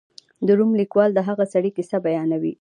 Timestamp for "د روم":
0.47-0.71